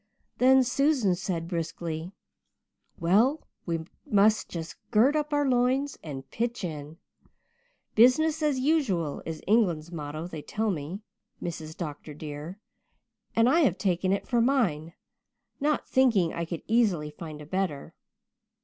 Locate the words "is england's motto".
9.27-10.25